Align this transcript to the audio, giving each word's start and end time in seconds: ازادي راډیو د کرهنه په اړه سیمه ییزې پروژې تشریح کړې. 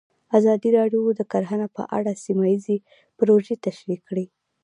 ازادي 0.37 0.69
راډیو 0.77 1.01
د 1.19 1.21
کرهنه 1.31 1.67
په 1.75 1.81
اړه 1.97 2.11
سیمه 2.23 2.45
ییزې 2.51 2.77
پروژې 3.17 3.55
تشریح 3.65 3.99
کړې. 4.07 4.25